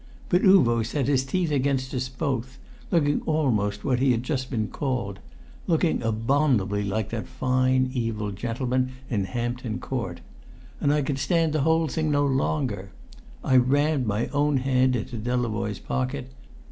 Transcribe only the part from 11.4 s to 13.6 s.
the whole thing no longer. I